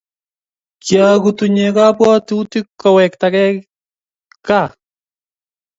[0.83, 3.55] kiakutinye kabwotutik ko wekta kei
[4.45, 4.69] gaa